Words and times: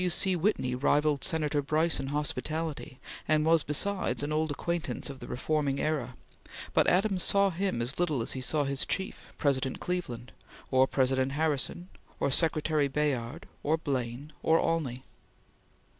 W. 0.01 0.09
C. 0.09 0.35
Whitney 0.35 0.73
rivalled 0.73 1.23
Senator 1.23 1.61
Brice 1.61 1.99
in 1.99 2.07
hospitality, 2.07 2.99
and 3.27 3.45
was 3.45 3.61
besides 3.61 4.23
an 4.23 4.31
old 4.31 4.49
acquaintance 4.49 5.11
of 5.11 5.19
the 5.19 5.27
reforming 5.27 5.79
era, 5.79 6.15
but 6.73 6.87
Adams 6.87 7.21
saw 7.21 7.51
him 7.51 7.83
as 7.83 7.99
little 7.99 8.23
as 8.23 8.31
he 8.31 8.41
saw 8.41 8.63
his 8.63 8.83
chief, 8.83 9.31
President 9.37 9.79
Cleveland, 9.79 10.31
or 10.71 10.87
President 10.87 11.33
Harrison 11.33 11.89
or 12.19 12.31
Secretary 12.31 12.87
Bayard 12.87 13.45
or 13.61 13.77
Blaine 13.77 14.33
or 14.41 14.57
Olney. 14.59 15.03